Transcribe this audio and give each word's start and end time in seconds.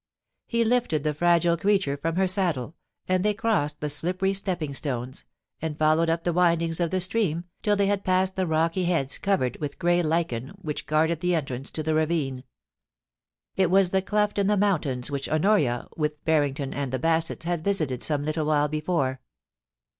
* 0.27 0.39
He 0.47 0.65
lifted 0.65 1.03
the 1.03 1.13
fragile 1.13 1.55
creature 1.55 1.95
from 1.95 2.15
her 2.15 2.25
saddle, 2.27 2.75
and 3.07 3.23
they 3.23 3.35
crossed 3.35 3.81
the 3.81 3.89
slippery 3.91 4.33
stepping 4.33 4.73
stones, 4.73 5.25
and 5.61 5.77
followed 5.77 6.09
up 6.09 6.23
the 6.23 6.33
windings 6.33 6.79
of 6.79 6.89
the 6.89 6.99
stream, 6.99 7.43
till 7.61 7.75
they 7.75 7.85
had 7.85 8.03
passed 8.03 8.35
the 8.35 8.47
rocky 8.47 8.85
heads 8.85 9.19
covered 9.19 9.57
with 9.57 9.77
grey 9.77 10.01
lichen 10.01 10.53
which 10.59 10.87
guarded 10.87 11.19
the 11.19 11.35
entrance 11.35 11.69
to 11.69 11.83
the 11.83 11.93
ravine. 11.93 12.43
It 13.55 13.69
was 13.69 13.91
the 13.91 14.01
cleft 14.01 14.39
in 14.39 14.47
the 14.47 14.57
mountains 14.57 15.11
which 15.11 15.27
Hbnoria, 15.29 15.87
with 15.95 16.13
Harrington 16.25 16.73
and 16.73 16.91
the 16.91 16.97
Bassetts, 16.97 17.43
had 17.45 17.63
visited 17.63 18.03
some 18.03 18.23
little 18.23 18.47
while 18.47 18.69
before. 18.69 19.21